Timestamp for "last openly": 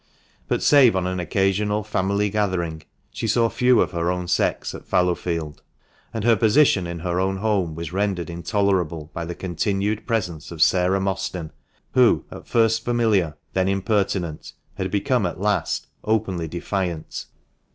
15.39-16.47